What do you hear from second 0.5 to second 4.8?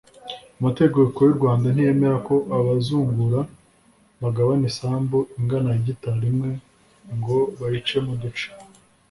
amategeko y’u rwanda ntiyemera ko abazungura bagabana